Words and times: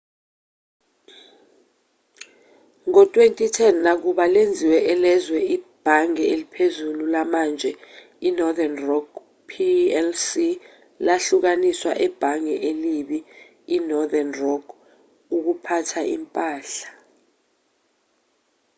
ngo-2010 2.87 3.73
nakuba 3.85 4.23
lenziwe 4.33 4.77
elezwe 4.93 5.39
ibhange 5.55 6.23
eliphezulu 6.33 7.03
lamanje 7.13 7.69
i-northern 8.27 8.75
rock 8.89 9.09
plc 9.49 10.27
lahlukaniswa 11.05 11.91
‘ebhange 12.05 12.55
elibi‘ 12.69 13.19
i-northern 13.75 14.31
rock 14.43 14.65
ukuphatha 15.35 16.01
impahla 16.15 16.89